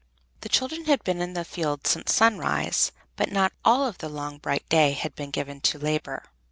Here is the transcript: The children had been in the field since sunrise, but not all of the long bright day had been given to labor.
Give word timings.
The 0.39 0.49
children 0.49 0.85
had 0.85 1.03
been 1.03 1.21
in 1.21 1.33
the 1.33 1.45
field 1.45 1.85
since 1.85 2.11
sunrise, 2.15 2.91
but 3.15 3.31
not 3.31 3.53
all 3.63 3.85
of 3.85 3.99
the 3.99 4.09
long 4.09 4.39
bright 4.39 4.67
day 4.67 4.93
had 4.93 5.13
been 5.13 5.29
given 5.29 5.61
to 5.61 5.77
labor. 5.77 6.23